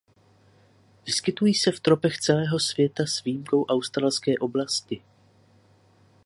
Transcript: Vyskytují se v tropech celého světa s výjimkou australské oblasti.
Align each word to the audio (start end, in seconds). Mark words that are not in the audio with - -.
Vyskytují 1.05 1.53
se 1.53 1.71
v 1.71 1.79
tropech 1.79 2.17
celého 2.17 2.59
světa 2.59 3.03
s 3.05 3.23
výjimkou 3.23 3.65
australské 3.65 4.37
oblasti. 4.37 5.01